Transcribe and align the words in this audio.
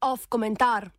Off 0.00 0.26
komentar. 0.28 0.90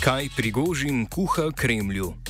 Kaj 0.00 0.28
prigožim 0.36 1.06
kuha 1.06 1.50
Kremlju? 1.56 2.23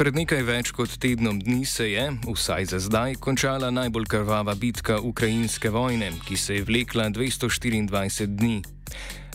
Pred 0.00 0.16
nekaj 0.16 0.38
več 0.48 0.70
kot 0.72 0.94
tednom 0.96 1.36
dni 1.44 1.66
se 1.68 1.90
je, 1.90 2.06
vsaj 2.24 2.70
za 2.70 2.78
zdaj, 2.80 3.18
končala 3.20 3.68
najbolj 3.68 4.06
krvava 4.08 4.54
bitka 4.56 4.96
ukrajinske 4.96 5.68
vojne, 5.68 6.08
ki 6.24 6.38
se 6.40 6.56
je 6.56 6.64
vlekla 6.64 7.10
224 7.12 8.30
dni. 8.32 8.62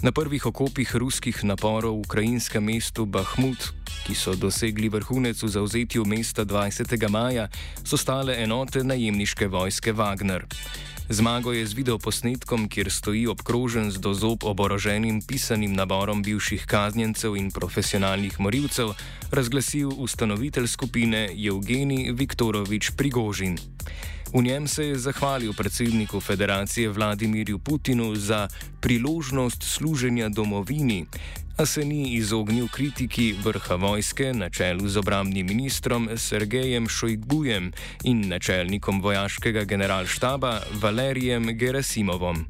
Na 0.02 0.10
prvih 0.10 0.42
okopih 0.50 0.96
ruskih 0.98 1.44
naporov 1.46 2.00
v 2.00 2.08
ukrajinskem 2.10 2.66
mestu 2.66 3.06
Bahmut, 3.06 3.70
ki 4.10 4.18
so 4.18 4.34
dosegli 4.34 4.90
vrhunec 4.90 5.38
v 5.38 5.52
zauzetju 5.54 6.02
mesta 6.10 6.42
20. 6.50 6.98
maja, 7.14 7.46
so 7.86 7.94
stale 7.94 8.34
enote 8.42 8.82
najemniške 8.82 9.46
vojske 9.46 9.94
Wagner. 9.94 10.50
Zmago 11.10 11.54
je 11.54 11.68
z 11.68 11.74
videoposnetkom, 11.74 12.66
kjer 12.70 12.90
stoji 12.90 13.28
obkrožen 13.28 13.92
z 13.92 14.02
dozob 14.02 14.44
oboroženim 14.44 15.22
pisanim 15.22 15.74
naborom 15.74 16.24
bivših 16.24 16.66
kaznjencev 16.66 17.38
in 17.38 17.52
profesionalnih 17.52 18.40
morilcev, 18.40 18.96
razglasil 19.32 19.94
ustanovitelj 19.98 20.68
skupine 20.68 21.30
Evgeni 21.38 22.10
Viktorovič 22.12 22.98
Prigožin. 22.98 23.58
V 24.34 24.42
njem 24.42 24.68
se 24.68 24.86
je 24.86 24.98
zahvalil 24.98 25.54
predsedniku 25.54 26.20
federacije 26.20 26.90
Vladimirju 26.90 27.60
Putinu 27.60 28.16
za 28.16 28.48
priložnost 28.82 29.64
služenja 29.64 30.30
domovini, 30.30 31.06
a 31.58 31.66
se 31.66 31.86
ni 31.86 32.14
izognil 32.14 32.68
kritiki 32.68 33.36
vrha 33.44 33.76
vojske 33.76 34.34
na 34.34 34.50
čelu 34.50 34.88
z 34.88 34.98
obramnim 34.98 35.48
ministrom 35.48 36.10
Sergejem 36.16 36.88
Šojgbujem 36.88 37.72
in 38.04 38.28
načelnikom 38.28 39.02
vojaškega 39.02 39.64
generalštaba 39.64 40.62
Valerijem 40.82 41.58
Gerasimovom. 41.58 42.46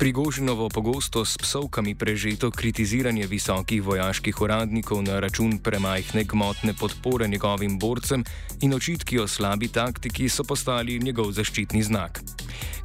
Prigožinovo 0.00 0.72
pogosto 0.72 1.28
s 1.28 1.36
psovkami 1.36 1.92
prežeto 1.92 2.48
kritiziranje 2.48 3.28
visokih 3.28 3.84
vojaških 3.84 4.32
uradnikov 4.32 5.04
na 5.04 5.20
račun 5.20 5.60
premajhne 5.60 6.24
gmotne 6.24 6.72
podpore 6.72 7.28
njegovim 7.28 7.76
borcem 7.78 8.24
in 8.64 8.72
očitki 8.72 9.20
o 9.20 9.28
slabi 9.28 9.68
taktiki 9.68 10.28
so 10.32 10.40
postali 10.44 10.96
njegov 10.98 11.36
zaščitni 11.36 11.82
znak. 11.82 12.24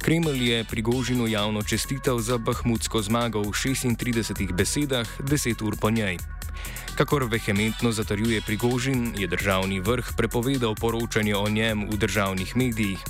Kreml 0.04 0.36
je 0.36 0.64
Prigožinu 0.68 1.24
javno 1.26 1.62
čestital 1.64 2.20
za 2.20 2.36
bahmutsko 2.36 3.00
zmago 3.00 3.40
v 3.40 3.56
36 3.56 4.52
besedah, 4.52 5.08
10 5.24 5.64
ur 5.64 5.80
po 5.80 5.88
njej. 5.90 6.20
Kakor 7.00 7.24
vehementno 7.24 7.92
zatrjuje 7.92 8.44
Prigožin, 8.44 9.16
je 9.16 9.24
državni 9.26 9.80
vrh 9.80 10.12
prepovedal 10.16 10.76
poročanje 10.76 11.36
o 11.36 11.48
njem 11.48 11.88
v 11.88 11.96
državnih 11.96 12.56
medijih. 12.56 13.00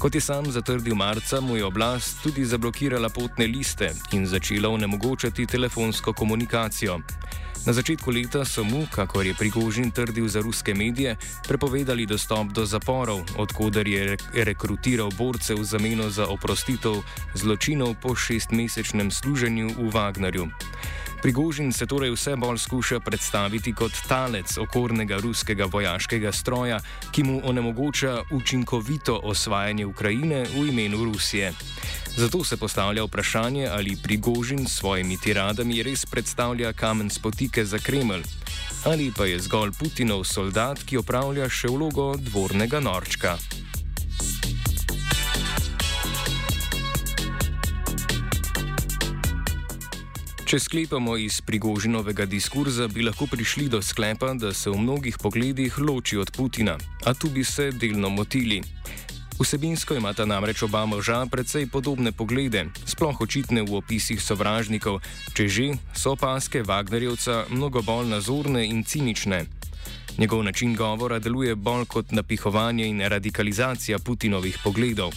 Kot 0.00 0.14
je 0.14 0.20
sam 0.20 0.46
zatrdil 0.52 0.94
marca, 0.94 1.40
mu 1.40 1.56
je 1.56 1.64
oblast 1.64 2.22
tudi 2.22 2.44
zablokirala 2.44 3.08
potne 3.08 3.46
liste 3.46 3.90
in 4.12 4.26
začela 4.26 4.68
onemogočati 4.68 5.46
telefonsko 5.46 6.12
komunikacijo. 6.12 7.00
Na 7.66 7.72
začetku 7.72 8.10
leta 8.10 8.44
so 8.44 8.64
mu, 8.64 8.86
kakor 8.90 9.26
je 9.26 9.34
Prigožin 9.34 9.90
trdil 9.90 10.28
za 10.28 10.40
ruske 10.40 10.74
medije, 10.74 11.16
prepovedali 11.48 12.06
dostop 12.06 12.48
do 12.48 12.64
zaporov, 12.66 13.20
odkuder 13.36 13.88
je 13.88 14.16
rekrutiral 14.32 15.10
borce 15.18 15.54
v 15.54 15.64
zameno 15.64 16.10
za 16.10 16.26
oprostitev 16.32 17.02
zločinov 17.34 17.94
po 18.00 18.16
šestmesečnem 18.16 19.10
služenju 19.10 19.68
v 19.76 19.90
Wagnerju. 19.92 20.48
Prigožin 21.22 21.72
se 21.72 21.86
torej 21.86 22.10
vse 22.10 22.36
bolj 22.36 22.58
skuša 22.58 23.00
predstaviti 23.00 23.74
kot 23.76 23.92
talec 24.08 24.58
okornega 24.58 25.18
ruskega 25.20 25.64
vojaškega 25.64 26.32
stroja, 26.32 26.78
ki 27.12 27.22
mu 27.22 27.40
onemogoča 27.44 28.22
učinkovito 28.30 29.20
osvajanje 29.22 29.86
Ukrajine 29.86 30.46
v 30.56 30.68
imenu 30.68 31.04
Rusije. 31.04 31.52
Zato 32.16 32.44
se 32.44 32.56
postavlja 32.56 33.04
vprašanje, 33.04 33.68
ali 33.68 33.98
Prigožin 34.02 34.66
s 34.66 34.78
svojimi 34.80 35.20
tiradami 35.20 35.82
res 35.82 36.06
predstavlja 36.06 36.72
kamen 36.72 37.10
spotike 37.10 37.64
za 37.64 37.78
Kremelj, 37.78 38.24
ali 38.84 39.12
pa 39.16 39.26
je 39.26 39.40
zgolj 39.40 39.70
Putinov 39.78 40.24
soldat, 40.24 40.80
ki 40.84 40.96
opravlja 40.96 41.48
še 41.48 41.68
vlogo 41.68 42.14
dvornega 42.16 42.80
norčka. 42.80 43.36
Če 50.50 50.58
sklepamo 50.58 51.12
iz 51.14 51.36
prigožinovega 51.46 52.24
diskurza, 52.26 52.88
bi 52.90 53.04
lahko 53.06 53.28
prišli 53.30 53.68
do 53.70 53.78
sklepa, 53.78 54.32
da 54.34 54.48
se 54.50 54.66
v 54.66 54.80
mnogih 54.82 55.14
pogledih 55.22 55.76
loči 55.78 56.16
od 56.18 56.32
Putina, 56.34 56.74
a 57.06 57.12
tu 57.14 57.28
bi 57.30 57.44
se 57.46 57.68
delno 57.70 58.08
motili. 58.10 58.58
Vsebinsko 59.38 59.94
imata 59.94 60.26
namreč 60.26 60.64
oba 60.66 60.82
moža 60.90 61.20
precej 61.30 61.68
podobne 61.70 62.10
poglede, 62.10 62.64
sploh 62.82 63.20
očitne 63.22 63.62
v 63.62 63.78
opisih 63.78 64.18
sovražnikov, 64.18 64.98
če 65.38 65.46
že 65.46 65.68
so 65.94 66.16
opaske 66.18 66.64
Wagnerjevca 66.66 67.44
mnogo 67.54 67.86
bolj 67.86 68.10
nazorne 68.10 68.66
in 68.66 68.82
cinične. 68.82 69.44
Njegov 70.18 70.42
način 70.42 70.74
govora 70.74 71.22
deluje 71.22 71.54
bolj 71.54 71.86
kot 71.86 72.10
napihovanje 72.10 72.90
in 72.90 73.06
radikalizacija 73.06 74.02
Putinovih 74.02 74.58
pogledov. 74.64 75.14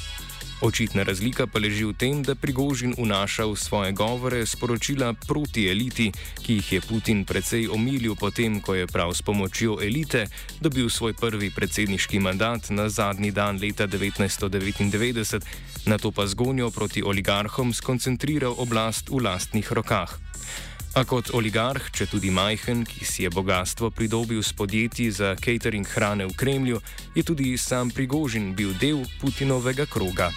Očitna 0.64 1.04
razlika 1.04 1.44
pa 1.48 1.60
leži 1.60 1.84
v 1.84 1.92
tem, 1.92 2.22
da 2.24 2.40
Prigožin 2.40 2.96
vnaša 2.96 3.46
v 3.52 3.56
svoje 3.60 3.92
govore 3.92 4.46
sporočila 4.48 5.12
proti 5.28 5.68
eliti, 5.68 6.08
ki 6.40 6.54
jih 6.56 6.72
je 6.74 6.82
Putin 6.82 7.26
precej 7.28 7.68
omilil 7.68 8.16
potem, 8.16 8.62
ko 8.64 8.72
je 8.72 8.88
prav 8.88 9.12
s 9.12 9.20
pomočjo 9.22 9.84
elite 9.84 10.24
dobil 10.64 10.88
svoj 10.88 11.20
prvi 11.20 11.52
predsedniški 11.52 12.20
mandat 12.24 12.72
na 12.72 12.88
zadnji 12.88 13.36
dan 13.36 13.60
leta 13.60 13.88
1999, 13.92 15.44
na 15.86 15.98
to 16.00 16.16
pa 16.16 16.32
zgonjo 16.32 16.72
proti 16.72 17.04
oligarhom 17.04 17.76
skoncentriral 17.76 18.56
oblast 18.56 19.12
v 19.12 19.20
lastnih 19.20 19.68
rokah. 19.68 20.33
A 20.94 21.02
kot 21.10 21.32
oligarh, 21.34 21.88
če 21.90 22.06
tudi 22.06 22.30
majhen, 22.30 22.84
ki 22.86 23.02
si 23.02 23.24
je 23.26 23.30
bogatstvo 23.34 23.90
pridobil 23.90 24.44
s 24.46 24.54
podjetji 24.54 25.10
za 25.10 25.32
catering 25.42 25.90
hrane 25.90 26.28
v 26.30 26.36
Kremlju, 26.38 26.78
je 27.18 27.24
tudi 27.26 27.58
sam 27.58 27.90
Prigožin 27.90 28.52
bil 28.54 28.78
del 28.78 29.02
Putinovega 29.18 29.90
kroga. 29.90 30.30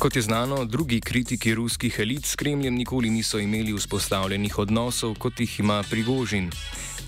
Kot 0.00 0.16
je 0.16 0.22
znano, 0.24 0.64
drugi 0.64 1.04
kritiki 1.04 1.52
ruskih 1.52 2.00
elit 2.00 2.24
s 2.24 2.40
Kremljem 2.40 2.74
nikoli 2.74 3.12
niso 3.12 3.36
imeli 3.36 3.76
vzpostavljenih 3.76 4.58
odnosov, 4.58 5.20
kot 5.20 5.44
jih 5.44 5.60
ima 5.60 5.82
Prigožin. 5.90 6.48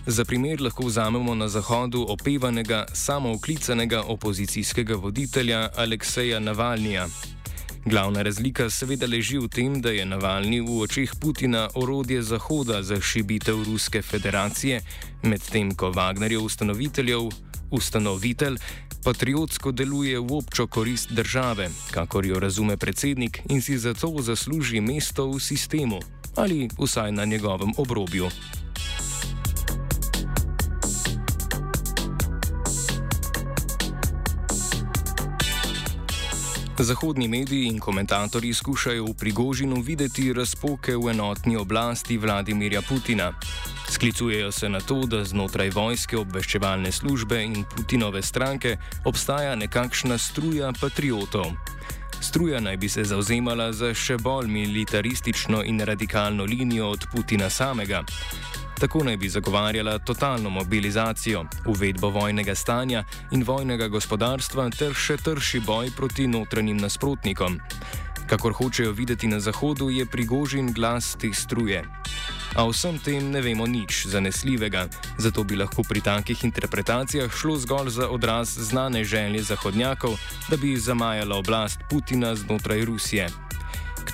Za 0.06 0.24
primer 0.24 0.60
lahko 0.60 0.86
vzamemo 0.86 1.34
na 1.34 1.48
Zahodu 1.48 2.06
opevanega, 2.08 2.86
samooklicanega 2.92 4.02
opozicijskega 4.02 4.94
voditelja 4.94 5.68
Alekseja 5.76 6.40
Navalnija. 6.40 7.08
Glavna 7.86 8.22
razlika 8.22 8.70
seveda 8.70 9.06
leži 9.06 9.38
v 9.38 9.48
tem, 9.48 9.80
da 9.80 9.90
je 9.90 10.04
Navalni 10.04 10.60
v 10.60 10.80
očeh 10.80 11.12
Putina 11.20 11.68
orodje 11.74 12.22
Zahoda 12.22 12.82
za 12.82 13.00
šibitev 13.00 13.62
Ruske 13.64 14.02
federacije, 14.02 14.80
medtem 15.22 15.74
ko 15.74 15.90
Wagnerjev 15.90 16.40
ustanoviteljev, 16.40 17.28
ustanovitelj 17.70 18.58
patriotsko 19.04 19.72
deluje 19.72 20.20
v 20.20 20.32
občo 20.32 20.66
korist 20.66 21.12
države, 21.12 21.70
kakor 21.90 22.26
jo 22.26 22.40
razume 22.40 22.76
predsednik 22.76 23.40
in 23.48 23.62
si 23.62 23.78
zato 23.78 24.12
zasluži 24.20 24.80
mesto 24.80 25.30
v 25.30 25.40
sistemu 25.40 26.00
ali 26.36 26.68
vsaj 26.78 27.12
na 27.12 27.24
njegovem 27.24 27.72
obrobju. 27.76 28.28
Zahodni 36.78 37.28
mediji 37.28 37.66
in 37.66 37.78
komentatorji 37.78 38.54
skušajo 38.54 39.04
v 39.04 39.14
Prigožinu 39.14 39.80
videti 39.80 40.32
razpoke 40.32 40.96
v 40.96 41.10
enotni 41.10 41.56
oblasti 41.56 42.18
Vladimirja 42.18 42.82
Putina. 42.82 43.32
Sklicujejo 43.90 44.52
se 44.52 44.68
na 44.68 44.80
to, 44.80 45.06
da 45.06 45.24
znotraj 45.24 45.70
vojske, 45.70 46.18
obveščevalne 46.18 46.92
službe 46.92 47.44
in 47.44 47.64
Putinove 47.76 48.22
stranke 48.22 48.76
obstaja 49.04 49.54
nekakšna 49.54 50.18
struja 50.18 50.72
patriotov. 50.80 51.54
Struja 52.20 52.60
naj 52.60 52.76
bi 52.76 52.88
se 52.88 53.04
zauzemala 53.04 53.72
za 53.72 53.94
še 53.94 54.16
bolj 54.18 54.48
militaristično 54.48 55.62
in 55.64 55.80
radikalno 55.80 56.44
linijo 56.44 56.90
od 56.90 57.06
Putina 57.12 57.50
samega. 57.50 58.02
Tako 58.80 59.04
naj 59.04 59.16
bi 59.16 59.28
zagovarjala 59.28 59.98
totalno 59.98 60.50
mobilizacijo, 60.50 61.44
uvedbo 61.66 62.08
vojnega 62.08 62.54
stanja 62.54 63.04
in 63.30 63.44
vojnega 63.44 63.88
gospodarstva 63.88 64.70
ter 64.70 64.94
še 64.94 65.16
trši 65.16 65.60
boj 65.60 65.90
proti 65.96 66.26
notranjim 66.26 66.76
nasprotnikom. 66.76 67.60
Kakor 68.26 68.52
hočejo 68.52 68.92
videti 68.92 69.28
na 69.28 69.40
Zahodu, 69.40 69.90
je 69.90 70.06
prigožen 70.06 70.72
glas 70.72 71.16
te 71.20 71.32
struje. 71.32 71.84
A 72.56 72.64
vsem 72.70 72.98
tem 72.98 73.30
ne 73.30 73.40
vemo 73.42 73.66
nič 73.66 74.06
zanesljivega, 74.06 74.86
zato 75.18 75.44
bi 75.44 75.56
lahko 75.56 75.82
pri 75.82 76.00
takih 76.00 76.44
interpretacijah 76.44 77.30
šlo 77.30 77.56
zgolj 77.56 77.90
za 77.90 78.08
odraz 78.08 78.48
znane 78.48 79.04
želje 79.04 79.42
zahodnjakov, 79.42 80.14
da 80.48 80.56
bi 80.56 80.76
zamajala 80.76 81.36
oblast 81.36 81.78
Putina 81.90 82.34
znotraj 82.34 82.84
Rusije. 82.84 83.43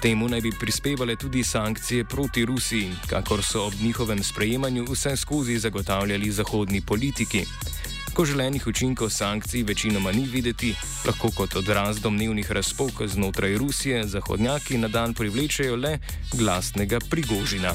Temu 0.00 0.28
naj 0.28 0.40
bi 0.40 0.50
prispevale 0.60 1.16
tudi 1.16 1.44
sankcije 1.44 2.04
proti 2.04 2.44
Rusiji, 2.44 2.92
kakor 3.06 3.42
so 3.44 3.66
ob 3.66 3.72
njihovem 3.82 4.22
sprejemanju 4.24 4.84
vse 4.84 5.16
skozi 5.16 5.58
zagotavljali 5.58 6.30
zahodni 6.30 6.80
politiki. 6.80 7.44
Ko 8.14 8.24
želenih 8.24 8.66
učinkov 8.66 9.10
sankcij 9.10 9.62
večinoma 9.62 10.12
ni 10.12 10.24
videti, 10.26 10.74
lahko 11.06 11.30
kot 11.36 11.56
odraz 11.56 12.00
domnevnih 12.00 12.52
razpok 12.52 13.02
znotraj 13.06 13.58
Rusije 13.58 14.06
zahodnjaki 14.06 14.78
na 14.78 14.88
dan 14.88 15.14
privlečejo 15.14 15.76
le 15.76 15.98
glasnega 16.32 16.98
prigožina. 17.10 17.74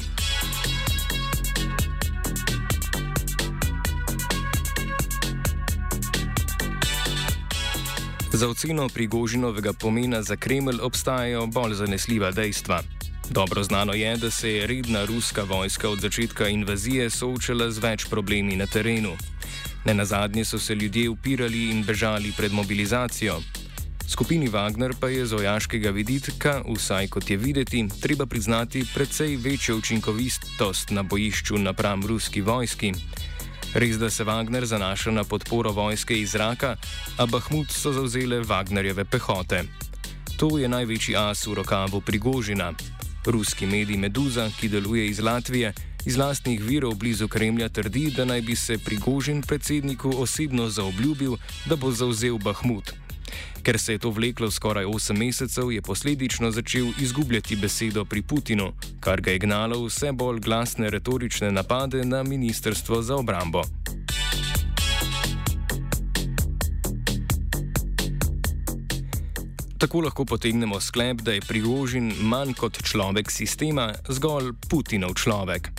Za 8.36 8.48
oceno 8.48 8.88
prigožinovega 8.88 9.72
pomena 9.72 10.22
za 10.22 10.36
Kremelj 10.36 10.80
obstajajo 10.82 11.46
bolj 11.46 11.74
zanesljiva 11.74 12.30
dejstva. 12.30 12.82
Dobro 13.30 13.62
znano 13.62 13.92
je, 13.92 14.16
da 14.16 14.30
se 14.30 14.50
je 14.52 14.66
redna 14.66 15.04
ruska 15.04 15.42
vojska 15.42 15.88
od 15.88 16.00
začetka 16.00 16.48
invazije 16.48 17.10
soočala 17.10 17.70
z 17.70 17.78
več 17.78 18.04
problemi 18.10 18.56
na 18.56 18.66
terenu. 18.66 19.14
Ne 19.84 19.94
na 19.94 20.04
zadnje 20.04 20.44
so 20.44 20.58
se 20.58 20.74
ljudje 20.74 21.08
upirali 21.08 21.70
in 21.70 21.82
bežali 21.84 22.32
pred 22.36 22.52
mobilizacijo. 22.52 23.40
Skupini 24.08 24.48
Wagner 24.48 24.92
pa 25.00 25.08
je 25.08 25.26
z 25.26 25.32
vojaškega 25.32 25.90
vidika, 25.90 26.60
vsaj 26.76 27.08
kot 27.08 27.30
je 27.30 27.36
videti, 27.36 27.88
treba 28.00 28.26
priznati 28.26 28.84
precej 28.94 29.36
večjo 29.36 29.76
učinkovitost 29.76 30.90
na 30.90 31.02
bojišču 31.02 31.58
napram 31.58 32.06
ruski 32.06 32.40
vojski. 32.40 32.92
Res, 33.76 33.98
da 33.98 34.10
se 34.10 34.24
Wagner 34.24 34.64
zanaša 34.64 35.10
na 35.10 35.24
podporo 35.24 35.72
vojske 35.72 36.16
iz 36.20 36.30
zraka, 36.32 36.76
a 37.18 37.26
Bahmut 37.26 37.68
so 37.68 37.92
zauzele 37.92 38.40
Wagnerjeve 38.40 39.04
pehote. 39.04 39.64
To 40.40 40.56
je 40.58 40.68
največji 40.68 41.16
as 41.16 41.44
v 41.46 41.60
rokavu 41.60 42.00
Prigožina. 42.00 42.72
Ruski 43.26 43.66
medij 43.66 44.00
Meduza, 44.00 44.48
ki 44.60 44.68
deluje 44.68 45.04
iz 45.08 45.20
Latvije, 45.20 45.74
iz 46.06 46.16
lastnih 46.16 46.62
virov 46.64 46.94
blizu 46.96 47.28
Kremlja 47.28 47.68
trdi, 47.68 48.10
da 48.16 48.24
naj 48.24 48.40
bi 48.40 48.56
se 48.56 48.78
Prigožin 48.78 49.42
predsedniku 49.42 50.08
osebno 50.16 50.68
zaobljubil, 50.68 51.36
da 51.68 51.76
bo 51.76 51.92
zauzel 51.92 52.38
Bahmut. 52.38 53.05
Ker 53.66 53.78
se 53.78 53.92
je 53.92 53.98
to 53.98 54.10
vleklo 54.10 54.46
skoraj 54.50 54.84
8 54.84 55.16
mesecev, 55.18 55.72
je 55.72 55.82
posledično 55.82 56.50
začel 56.50 56.86
izgubljati 57.02 57.56
besedo 57.56 58.04
pri 58.04 58.22
Putinu, 58.22 58.72
kar 59.00 59.20
ga 59.20 59.30
je 59.30 59.38
gnalo 59.38 59.80
vse 59.86 60.12
bolj 60.12 60.38
glasne 60.40 60.90
retorične 60.90 61.50
napade 61.52 62.04
na 62.04 62.22
Ministrstvo 62.22 63.02
za 63.02 63.16
obrambo. 63.16 63.62
Tako 69.78 70.00
lahko 70.00 70.24
potegnemo 70.24 70.80
sklep, 70.80 71.20
da 71.20 71.32
je 71.32 71.40
Prigožin 71.40 72.12
manj 72.20 72.54
kot 72.54 72.78
človek 72.82 73.30
sistema, 73.30 73.90
zgolj 74.08 74.52
Putinov 74.70 75.14
človek. 75.14 75.70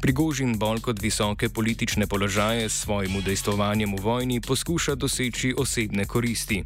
Prigožin 0.00 0.58
bolj 0.58 0.80
kot 0.80 1.02
visoke 1.02 1.48
politične 1.48 2.06
položaje 2.06 2.68
s 2.68 2.72
svojim 2.72 3.16
udejstvovanjem 3.16 3.96
v 3.96 4.00
vojni 4.00 4.40
poskuša 4.40 4.94
doseči 4.94 5.54
osebne 5.58 6.06
koristi. 6.06 6.64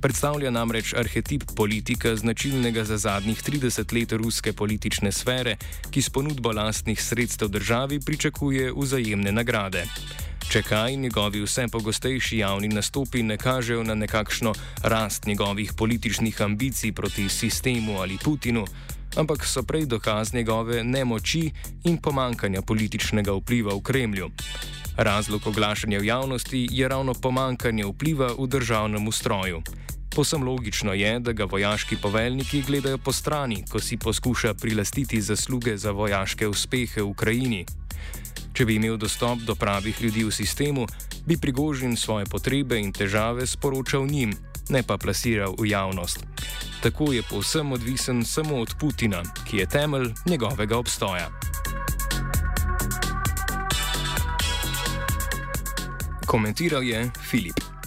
Predstavlja 0.00 0.50
namreč 0.50 0.92
arhetip 0.94 1.44
politika 1.56 2.16
značilnega 2.16 2.84
za 2.84 2.96
zadnjih 2.98 3.42
30 3.42 3.94
let 3.94 4.12
ruske 4.12 4.52
politične 4.52 5.12
sfere, 5.12 5.56
ki 5.90 6.02
s 6.02 6.10
ponudbo 6.10 6.52
lastnih 6.52 7.02
sredstev 7.02 7.48
državi 7.48 8.00
pričakuje 8.00 8.72
vzajemne 8.76 9.32
nagrade. 9.32 9.84
Če 10.48 10.62
kaj, 10.62 10.96
njegovi 10.96 11.42
vse 11.42 11.66
pogostejši 11.72 12.38
javni 12.38 12.68
nastopi 12.68 13.22
ne 13.22 13.36
kažejo 13.36 13.82
na 13.82 13.94
nekakšno 13.94 14.54
rast 14.82 15.26
njegovih 15.26 15.72
političnih 15.76 16.42
ambicij 16.42 16.92
proti 16.92 17.28
sistemu 17.28 18.00
ali 18.00 18.18
Putinu, 18.24 18.64
ampak 19.16 19.46
so 19.46 19.62
prej 19.62 19.86
dokaz 19.86 20.34
njegove 20.34 20.84
nemoči 20.84 21.50
in 21.84 21.98
pomankanja 21.98 22.62
političnega 22.62 23.32
vpliva 23.32 23.74
v 23.74 23.82
Kremlju. 23.82 24.30
Razlog 24.98 25.46
oglašanja 25.46 25.98
v 25.98 26.04
javnosti 26.04 26.68
je 26.70 26.88
ravno 26.88 27.14
pomankanje 27.14 27.84
vpliva 27.86 28.32
v 28.38 28.46
državnem 28.46 29.08
ustroju. 29.08 29.62
Posem 30.10 30.42
logično 30.42 30.92
je, 30.92 31.20
da 31.20 31.32
ga 31.32 31.44
vojaški 31.44 31.96
poveljniki 32.02 32.62
gledajo 32.66 32.98
po 32.98 33.12
strani, 33.12 33.62
ko 33.70 33.78
si 33.80 33.96
poskuša 33.96 34.54
prilastiti 34.54 35.20
zasluge 35.20 35.76
za 35.76 35.90
vojaške 35.90 36.48
uspehe 36.48 37.02
v 37.02 37.06
Ukrajini. 37.06 37.66
Če 38.52 38.66
bi 38.66 38.74
imel 38.74 38.96
dostop 38.96 39.38
do 39.38 39.54
pravih 39.54 40.02
ljudi 40.02 40.24
v 40.24 40.34
sistemu, 40.34 40.86
bi 41.26 41.36
prigožen 41.36 41.96
svoje 41.96 42.26
potrebe 42.26 42.80
in 42.80 42.92
težave 42.92 43.46
sporočal 43.46 44.06
njim, 44.06 44.34
ne 44.68 44.82
pa 44.82 44.98
plasiral 44.98 45.54
v 45.58 45.70
javnost. 45.70 46.26
Tako 46.82 47.12
je 47.12 47.22
povsem 47.22 47.72
odvisen 47.72 48.24
samo 48.24 48.58
od 48.58 48.74
Putina, 48.80 49.22
ki 49.46 49.56
je 49.62 49.66
temelj 49.66 50.10
njegovega 50.26 50.78
obstoja. 50.78 51.37
Komentiral 56.28 56.82
je 56.82 57.10
Filip. 57.20 57.77